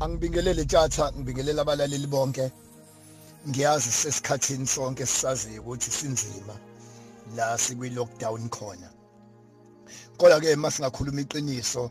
angibingelele 0.00 0.64
tjatha 0.64 1.12
ngibingelela 1.12 1.62
abalaleli 1.62 2.06
bonke. 2.06 2.52
Ngiyazi 3.48 3.90
sesikhathini 3.90 4.66
sonke 4.66 5.06
sisaziyo 5.06 5.62
ukuthi 5.62 5.90
sinzima 5.90 6.54
la 7.36 7.58
sikwi 7.58 7.90
lockdown 7.90 8.48
khona. 8.48 8.88
Kodwa 10.16 10.40
ke 10.40 10.56
masingakhuluma 10.56 11.20
iqiniso 11.20 11.90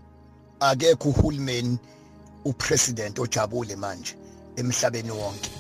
akekho 0.59 1.09
uhulumeni 1.09 1.79
upresident 2.45 3.19
ojabule 3.19 3.75
manje 3.75 4.15
emhlabeni 4.55 5.11
wonke. 5.11 5.51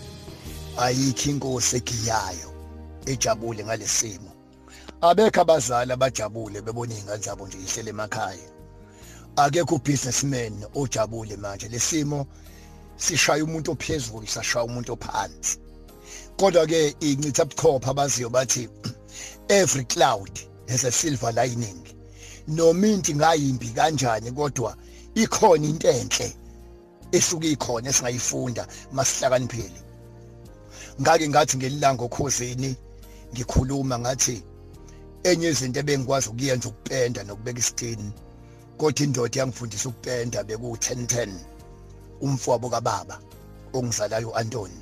Ayikho 0.77 1.29
inkosi 1.29 1.75
egiyayo 1.77 2.49
ejabule 3.05 3.65
ngalesimo 3.65 4.40
abekho 5.01 5.41
abazali 5.41 5.91
abajabule 5.91 6.61
bebona 6.61 6.93
izingane 6.93 7.23
zabo 7.23 7.47
nje 7.47 7.57
ihlele 7.57 7.89
emakhaya. 7.89 8.49
Akekho 9.35 9.77
businessman 9.77 10.53
ojabule 10.75 11.37
manje. 11.37 11.67
Lesimo 11.69 12.27
sishaya 12.97 13.43
umuntu 13.43 13.71
ophezulu 13.71 14.27
sashaya 14.27 14.65
umuntu 14.65 14.93
ophansi. 14.93 15.57
Kodwa 16.37 16.67
ke 16.67 16.95
incitha 16.99 17.45
buchopha 17.45 17.91
abaziyo 17.91 18.29
bathi 18.29 18.69
every 19.49 19.85
cloud 19.85 20.39
has 20.69 20.83
a 20.83 20.91
silver 20.91 21.31
lining. 21.31 21.81
Noma 22.47 22.87
into 22.87 23.13
ngayimbi 23.13 23.73
kanjani 23.73 24.31
kodwa 24.31 24.75
ikhona 25.15 25.65
into 25.65 25.87
enhle 25.87 26.31
esuke 27.11 27.51
ikhona 27.51 27.89
esingayifunda 27.89 28.67
masihlakaniphile. 28.91 29.81
Ngake 31.01 31.29
ngathi 31.29 31.57
ngelilanga 31.57 32.03
okhosini 32.03 32.75
ngikhuluma 33.33 33.99
ngathi 33.99 34.43
enye 35.23 35.49
izinto 35.49 35.79
ebengikwazi 35.79 36.29
ukuyenza 36.29 36.69
ukupenda 36.69 37.23
nokubeka 37.23 37.59
isitini 37.59 38.11
kodwa 38.77 39.03
indoda 39.05 39.39
yangifundisa 39.39 39.89
ukupenda 39.89 40.43
beku 40.43 40.67
1010 40.75 41.29
umfowabo 42.21 42.69
kababa 42.69 43.15
ongizalayo 43.73 44.29
uAntoni. 44.29 44.81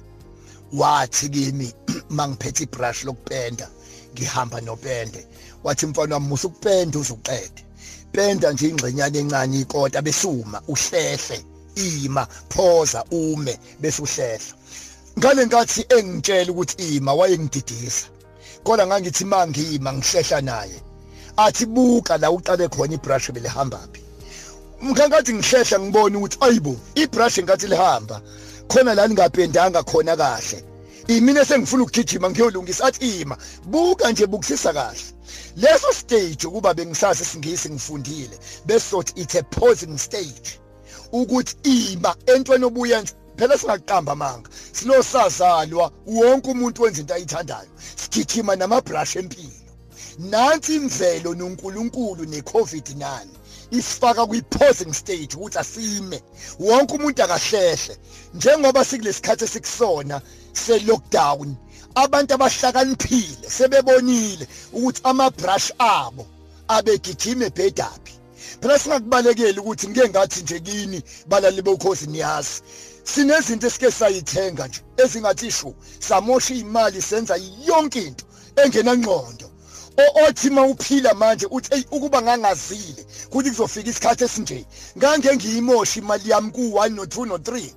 Wathi 0.80 1.30
kimi 1.30 1.74
mangiphethe 2.18 2.64
ibrush 2.64 3.04
lokupenda 3.04 3.68
ngihamba 4.14 4.62
nopende. 4.62 5.28
Wathi 5.64 5.86
mfana 5.86 6.16
wami 6.16 6.28
musukupenda 6.28 7.00
uzuqede 7.00 7.62
penda 8.12 8.52
nje 8.52 8.68
ingxenyana 8.70 9.18
encane 9.20 9.60
ikota 9.60 10.02
besuma 10.02 10.62
uhlehle 10.68 11.40
ima 11.76 12.28
phoza 12.50 13.04
ume 13.12 13.60
bese 13.80 14.02
uhlehla 14.02 14.54
ngale 15.18 15.48
ngathi 15.48 15.82
engitshela 15.98 16.52
ukuthi 16.52 16.96
ima 16.96 17.14
wayengididisa. 17.14 18.08
Kodwa 18.64 18.88
ngangithi 18.88 19.26
mangima 19.26 19.94
ngihlehla 19.94 20.42
naye. 20.42 20.82
Athi 21.38 21.66
buka 21.66 22.18
la 22.18 22.32
uqale 22.32 22.68
khona 22.68 22.94
ibrush 22.94 23.32
belihambaphi 23.32 24.10
mkhangathi 24.82 25.34
ngihlehla 25.34 25.80
ngibona 25.80 26.18
ukuthi 26.18 26.38
ayibo 26.42 26.76
ibrush 26.96 27.40
ngathi 27.40 27.68
lihamba. 27.68 28.22
Khona 28.68 28.94
la 28.94 29.08
ningapendanga 29.08 29.84
khona 29.84 30.16
kahle. 30.16 30.64
Imina 31.08 31.46
sengifuna 31.46 31.84
ukugijima 31.84 32.30
ngiyolungisa. 32.30 32.86
Athi 32.86 33.22
ima 33.22 33.38
buka 33.66 34.12
nje 34.12 34.26
bukusisa 34.28 34.74
kahle. 34.74 35.02
Leso 35.58 35.94
stage 35.94 36.48
ukuba 36.48 36.74
bengisazi 36.74 37.24
isingisi 37.24 37.70
ngifundile 37.70 38.40
besothi 38.66 39.14
it's 39.22 39.36
a 39.36 39.44
pausing 39.44 39.98
stage. 39.98 40.60
Ukuthi 41.12 41.56
ima 41.64 42.16
entweni 42.26 42.66
obuyenza 42.66 43.14
phela 43.40 43.58
singaqamba 43.58 44.16
manga 44.16 44.50
silosazalwa 44.74 45.92
wonke 46.06 46.52
umuntu 46.52 46.84
wenza 46.84 47.02
into 47.02 47.14
ayithandayo. 47.14 47.70
Sigijima 47.96 48.56
namabrush 48.56 49.16
empilo. 49.16 49.72
Nansi 50.20 50.76
imvelo 50.76 51.34
noNkulunkulu 51.34 52.24
neCovid-9 52.26 53.28
isifaka 53.72 54.26
kwi-pausing 54.26 54.94
stage 54.94 55.36
ukuthi 55.36 55.58
asime. 55.58 56.22
Wonke 56.60 56.94
umuntu 56.96 57.24
akahlehle. 57.24 57.98
Njengoba 58.34 58.86
sikulesikhathi 58.86 59.44
esikusona 59.46 60.22
se-lockdown 60.54 61.56
abantu 61.96 62.34
abahlakaniphile 62.34 63.48
sebebonile 63.50 64.48
ukuthi 64.74 65.02
ama-brush 65.04 65.72
abo 65.80 66.28
abegijima 66.68 67.46
ebhedaphi 67.46 68.14
phela 68.62 68.80
singakubalekeli 68.80 69.60
ukuthi 69.60 69.88
ngike 69.88 70.10
ngathi 70.10 70.42
nje 70.42 70.60
kini 70.60 71.04
balali 71.28 71.62
bokhozi 71.62 72.08
niyazi. 72.08 72.62
Sinezinto 73.14 73.68
esike 73.68 73.92
sayithenga 73.92 74.68
nje 74.68 74.82
ezingathi 74.98 75.52
shu 75.52 75.76
samosha 76.00 76.54
imali 76.54 77.02
senza 77.02 77.36
yonke 77.68 78.02
into 78.08 78.26
engenangqondo. 78.56 79.50
Othi 80.28 80.50
mawuphila 80.50 81.14
manje 81.14 81.48
uthi 81.52 81.76
hey 81.76 81.84
ukuba 81.92 82.22
ngangazile 82.22 83.06
kuthi 83.30 83.50
kuzofika 83.50 83.90
isikhathi 83.90 84.24
esinje 84.24 84.66
ngange 84.98 85.36
ngiyimosha 85.36 86.00
imali 86.00 86.30
yami 86.30 86.50
ku1 86.52 86.90
no2 86.98 87.16
no3 87.32 87.74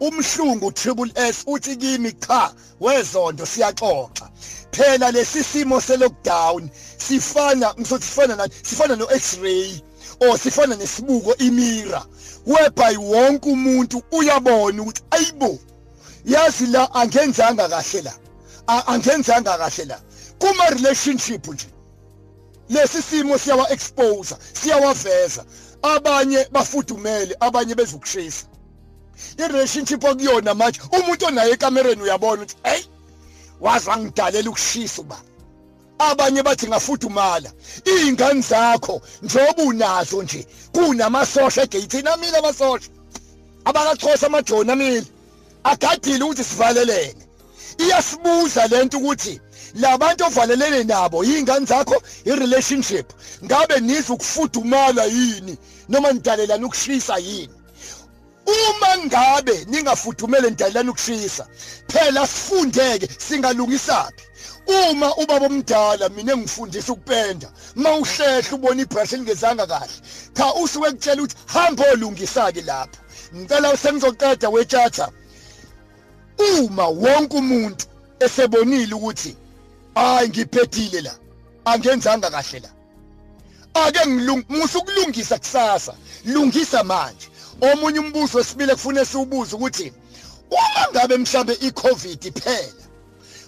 umhlungu 0.00 0.72
triple 0.72 1.12
S 1.14 1.44
uthi 1.46 1.76
kimi 1.76 2.12
cha 2.12 2.54
wezondo 2.80 3.46
siyaxoxa. 3.46 4.30
Phela 4.72 5.10
lesisimo 5.10 5.80
se 5.80 5.96
lockdown 5.96 6.70
sifana 6.98 7.74
ngizothi 7.78 8.06
sifana 8.06 8.36
nathi 8.36 8.56
sifana 8.62 8.96
no 8.96 9.06
x-ray 9.10 9.80
o 10.20 10.36
sifana 10.36 10.76
nesibuko 10.76 11.34
imira. 11.36 12.06
Whereby 12.46 12.96
wonke 12.96 13.48
umuntu 13.48 14.02
uyabona 14.12 14.82
ukuthi 14.82 15.02
ayibo 15.10 15.58
yazi 16.24 16.66
la 16.66 16.94
angenzanga 16.94 17.68
kahle 17.68 18.02
la. 18.02 18.12
Angenzanga 18.66 19.58
kahle 19.58 19.84
la. 19.84 20.00
Kuma 20.38 20.70
relationship 20.70 21.46
nje 21.46 21.66
lesi 22.68 23.02
simo 23.02 23.38
siyawa 23.38 23.70
expose 23.70 24.36
siyawaveza. 24.52 25.44
Abanye 25.82 26.46
bafudumele 26.52 27.36
abanye 27.40 27.74
bezokushisa. 27.74 28.46
I 29.38 29.48
relationship 29.48 30.04
okuyona 30.04 30.54
manje 30.54 30.80
umuntu 30.92 31.26
onaye 31.26 31.52
ekamereni 31.52 32.02
uyabona 32.02 32.42
ukuthi 32.42 32.56
hey 32.64 32.82
wazi 33.60 33.88
wangidalela 33.88 34.50
ukushisa 34.50 35.02
uba. 35.02 35.16
Abanye 35.98 36.42
bathi 36.42 36.66
ngafudumala 36.68 37.52
izingane 37.84 38.40
zakho 38.40 39.02
njoba 39.22 39.62
unazo 39.62 40.22
nje 40.22 40.46
kunamasosha 40.72 41.62
egate 41.62 42.00
amile 42.00 42.38
amasosha 42.38 42.88
abakaxhosa 43.66 44.26
amajoni 44.26 44.72
amile. 44.72 45.06
Agadile 45.64 46.24
ukuthi 46.24 46.44
sivalelene. 46.44 47.22
Iyasibuza 47.78 48.66
lento 48.66 48.98
ukuthi 48.98 49.40
labantu 49.74 50.24
ovalelene 50.24 50.84
nabo 50.84 51.24
yingane 51.24 51.66
zakho 51.66 52.02
irelationship 52.24 53.06
ngabe 53.44 53.80
niza 53.80 54.12
ukufudumala 54.14 55.04
yini? 55.04 55.58
Noma 55.88 56.12
nidalelana 56.12 56.66
ukushisa 56.66 57.18
yini? 57.18 57.54
Uma 58.46 59.04
ngabe 59.06 59.64
ningafudumele 59.68 60.50
nidalelana 60.50 60.90
ukushisa 60.90 61.46
phela 61.88 62.26
sifundeke 62.26 63.08
singalungisaphi? 63.18 64.25
Uma 64.66 65.14
ubaba 65.16 65.46
omdala 65.46 66.08
mina 66.08 66.32
engifundisa 66.32 66.92
ukupenda 66.92 67.48
mawuhlehla 67.76 68.52
ubona 68.52 68.82
ibrush 68.82 69.12
elingezanga 69.12 69.66
kahle 69.66 69.96
cha 70.34 70.54
usuke 70.54 70.90
kutshela 70.90 71.22
ukuthi 71.22 71.36
hamba 71.46 71.84
olungisa 71.92 72.52
ke 72.52 72.62
lapho. 72.62 72.98
Ngicela 73.34 73.76
sengizoqeda 73.76 74.48
wetshatha 74.48 75.08
uma 76.38 76.88
wonke 76.88 77.36
umuntu 77.36 77.86
esebonile 78.20 78.94
ukuthi 78.94 79.36
hayi 79.94 80.28
ngiphethile 80.28 81.00
la 81.00 81.14
angenzanga 81.64 82.30
kahle 82.30 82.60
la. 82.60 82.70
Ake 83.74 84.08
ngilungisa 84.08 84.78
ukulungisa 84.78 85.38
kusasa 85.38 85.94
lungisa 86.24 86.84
manje. 86.84 87.28
Omunye 87.60 87.98
umbuzo 87.98 88.38
wesibili 88.38 88.72
kufune 88.72 89.04
siwubuze 89.04 89.56
ukuthi 89.56 89.92
uma 90.50 90.88
ngabe 90.90 91.16
mhlambe 91.16 91.52
iCovid 91.52 92.24
iphela 92.24 92.85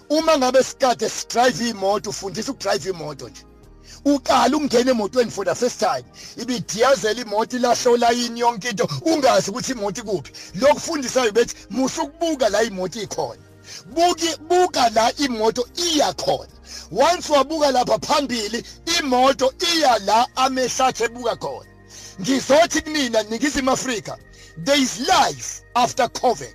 uma 0.09 0.37
ngabe 0.37 0.63
sikade 0.63 1.09
sidrive 1.09 1.69
imoto 1.69 2.09
ufundisa 2.09 2.51
ukudrive 2.51 2.89
imoto 2.89 3.29
nje. 3.29 3.45
Uqala 4.05 4.57
ungena 4.57 4.91
emotweni 4.91 5.31
for 5.31 5.45
the 5.45 5.55
first 5.55 5.79
time 5.79 6.05
ibidiyazela 6.37 7.21
imoto 7.21 7.57
ilahlo 7.57 7.97
layini 7.97 8.39
yonke 8.39 8.69
into 8.69 8.87
ungazi 9.05 9.51
ukuthi 9.51 9.71
imoto 9.71 10.01
ikuphi. 10.01 10.31
Lokufundisayo 10.55 11.31
bethi 11.31 11.55
musukubuka 11.69 12.49
la 12.49 12.63
imoto 12.63 13.01
ikhona. 13.01 13.41
Buki 13.85 14.35
buka 14.47 14.89
la 14.89 15.11
imoto 15.17 15.67
iya 15.75 16.13
khona. 16.13 16.53
Once 16.91 17.33
wabuka 17.33 17.71
lapha 17.71 17.99
phambili 17.99 18.63
imoto 18.99 19.53
iya 19.73 19.99
la 19.99 20.27
amehlathe 20.35 21.07
buka 21.07 21.35
khona. 21.35 21.69
Ngizothi 22.21 22.81
kunina 22.81 23.23
ningizimu 23.23 23.71
Afrika 23.71 24.17
there 24.65 24.81
is 24.81 24.99
life 25.07 25.61
after 25.75 26.07
covid. 26.09 26.53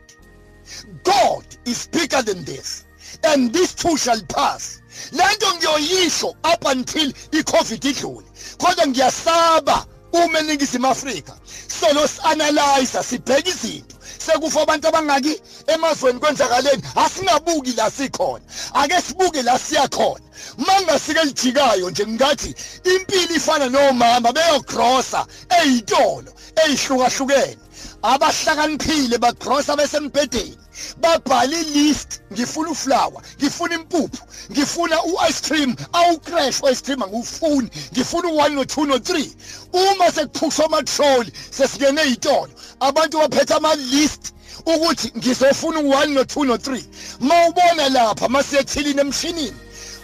God 1.02 1.44
is 1.64 1.86
bigger 1.88 2.22
than 2.22 2.44
this. 2.44 2.84
And 3.24 3.52
this 3.52 3.74
too 3.74 3.96
shall 3.96 4.20
pass. 4.28 4.80
Lento 5.12 5.46
ngiyoyisho 5.56 6.34
up 6.44 6.64
until 6.66 7.12
icovid 7.32 7.84
idlule. 7.84 8.24
Kodwa 8.58 8.86
ngiyasaba 8.86 9.86
uma 10.12 10.38
eningizimu 10.38 10.86
Afrika 10.86 11.34
so 11.68 11.92
los 11.92 12.18
analyzer 12.24 13.02
sibheka 13.02 13.48
izinto. 13.48 13.96
Sekufa 14.18 14.62
abantu 14.62 14.88
abangaki 14.88 15.40
emazweni 15.66 16.20
kwenzakaleni 16.20 16.82
asingabuki 16.96 17.72
la 17.76 17.90
sikhona. 17.90 18.44
Ake 18.74 19.02
sibuke 19.02 19.42
la 19.42 19.58
siya 19.58 19.88
khona 19.88 20.24
mangasike 20.58 21.24
lijikayo 21.24 21.90
nje 21.90 22.06
ngathi 22.06 22.54
impilo 22.84 23.36
ifana 23.36 23.68
nomama 23.68 24.32
beyogrosa 24.32 25.26
eyitolo 25.48 26.32
eyihlukahlukene. 26.64 27.58
Abahlakaniphile 28.02 29.18
bagrosa 29.18 29.76
besembhedeni 29.76 30.58
babhala 30.96 31.58
ilist 31.58 32.20
ngifuna 32.32 32.70
uflower 32.70 33.22
ngifuna 33.38 33.74
impuphu 33.74 34.18
ngifuna 34.52 35.02
u-ice 35.04 35.40
cream. 35.42 35.76
Awucrash 35.92 36.62
u-ice 36.62 36.82
cream 36.84 37.02
angiwufuni. 37.02 37.70
Ngifuna 37.92 38.28
u-1 38.28 38.50
no-2 38.52 38.86
no-3 38.86 39.30
uma 39.72 40.12
sekuphushwa 40.12 40.64
amatroli 40.66 41.32
sesingene 41.50 42.00
ey'tolo 42.02 42.50
abantu 42.80 43.18
baphethe 43.18 43.54
ama-list 43.54 44.32
ukuthi 44.66 45.12
ngizofuna 45.16 45.80
u-1 45.80 46.08
no-2 46.08 46.46
no-3 46.46 46.82
mawubona 47.20 47.88
lapha 47.88 48.28
masiyethilini 48.28 49.00
emshinini 49.00 49.56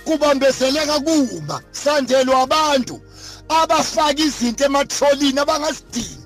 kubambezeleka 0.04 1.00
kuma 1.00 1.62
sandelwa 1.72 2.42
abantu 2.42 3.00
abafaka 3.48 4.22
izinto 4.22 4.64
ematrolini 4.64 5.40
abangasidingi. 5.40 6.19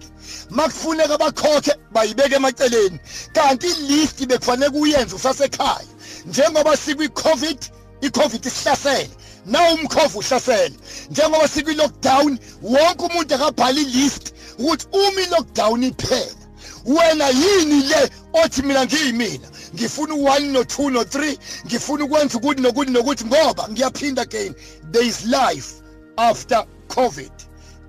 Makufuneka 0.54 1.18
bakhokhe 1.18 1.72
bayibeke 1.92 2.34
emaceleni. 2.34 2.98
Kanti 3.32 3.66
ilist 3.66 4.26
bekufanele 4.26 4.70
kuyenza 4.70 5.16
usasekhaya. 5.16 5.86
Njengoba 6.26 6.76
sikwi-covid 6.76 7.58
i-covid 8.00 8.46
isihlasele 8.46 9.10
na 9.46 9.72
umkhovu 9.72 10.18
uhlasele. 10.18 10.74
Njengoba 11.10 11.48
sikwi-lockdown 11.48 12.38
wonke 12.62 13.04
umuntu 13.04 13.34
akabhala 13.34 13.80
ilist 13.80 14.32
ukuthi 14.58 14.86
uma 14.92 15.20
i-lockdown 15.20 15.82
iphela 15.82 16.44
wena 16.84 17.28
yini 17.28 17.82
le 17.82 18.10
othi 18.32 18.62
mina 18.62 18.84
ngiyimina? 18.84 19.48
Ngifuna 19.74 20.14
u1 20.14 20.52
no2 20.52 20.90
no3 20.90 21.38
ngifuna 21.66 22.04
ukwenza 22.04 22.38
ukuthi 22.38 22.60
nokuthi 22.60 22.90
nokuthi 22.90 23.24
ngoba 23.24 23.68
ngiyaphinda 23.68 24.22
again 24.22 24.54
there 24.92 25.06
is 25.06 25.24
life 25.24 25.68
after 26.16 26.64
covid 26.88 27.32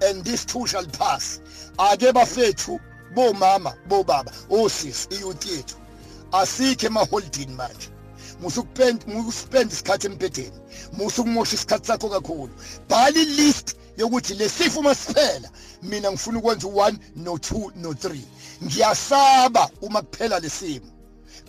and 0.01 0.23
this 0.23 0.45
too 0.45 0.67
shall 0.67 0.85
pass. 0.85 1.39
Ake 1.77 2.12
bafethu 2.12 2.80
bomama 3.13 3.74
bobaba 3.88 4.31
osisi 4.50 5.07
iyouth 5.12 5.45
yethu 5.45 5.75
asikho 6.31 6.88
emaholidini 6.88 7.54
manje. 7.56 7.89
Musukupenda 8.42 9.74
isikhathi 9.74 10.07
empedeni 10.07 10.60
musukumosha 10.94 11.56
isikhathi 11.56 11.88
sakho 11.88 12.10
kakhulu. 12.10 12.54
Bhala 12.89 13.19
ilist 13.19 13.75
yokuthi 13.98 14.33
lesifo 14.33 14.81
masiphela 14.81 15.50
mina 15.83 16.12
ngifuna 16.12 16.39
ukwenza 16.39 16.68
u1 16.68 16.95
no2 17.24 17.72
no3 17.81 18.19
ngiyasaba 18.63 19.69
uma 19.81 20.01
kuphela 20.01 20.39
lesimo 20.39 20.86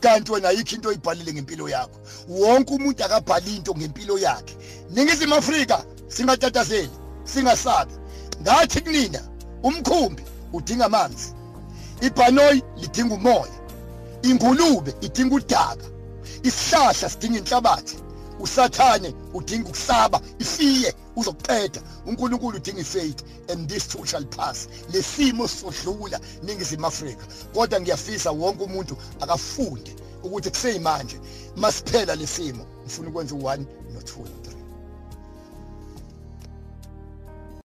kanti 0.00 0.32
wena 0.32 0.49
ayikho 0.49 0.75
into 0.75 0.88
oyibhalile 0.88 1.32
ngempilo 1.32 1.69
yakho. 1.69 2.00
Wonke 2.28 2.75
umuntu 2.75 3.05
akabhala 3.05 3.46
into 3.46 3.75
ngempilo 3.75 4.19
yakhe. 4.19 4.56
Ningizimu 4.90 5.34
Afrika 5.34 5.84
singatatazeli 6.08 6.90
singasabi. 7.25 7.94
Ngathi 8.43 8.81
kunina 8.81 9.23
umkhumbi 9.66 10.22
udinga 10.52 10.84
amanzi 10.84 11.28
ibhanoyi 12.06 12.62
lidinga 12.80 13.14
umoya 13.14 13.56
ingulube 14.22 14.94
idinga 15.06 15.34
udaka 15.34 15.86
isihlahla 16.48 17.08
sidinga 17.10 17.38
inhlabathi 17.38 17.96
usathane 18.40 19.14
udinga 19.34 19.68
ukusaba 19.68 20.20
ifiye 20.38 20.94
uzokuqeda 21.16 21.80
uNkulunkulu 22.06 22.56
udinga 22.56 22.80
ifaith 22.80 23.22
and 23.50 23.68
this 23.68 23.88
too 23.88 24.04
shall 24.06 24.24
pass. 24.24 24.68
Lesimo 24.92 25.48
sodlula 25.48 26.20
ningizimu 26.42 26.86
Afrika. 26.86 27.24
Kodwa 27.54 27.80
ngiyafisa 27.80 28.30
wonke 28.30 28.64
umuntu 28.64 28.96
akafunde 29.20 29.92
ukuthi 30.24 30.50
kuseyimanje 30.50 31.20
masiphela 31.56 32.14
lesimo 32.14 32.66
ngifuna 32.84 33.08
ukwenza 33.08 33.34
u1 33.34 33.64
no2 33.94 34.36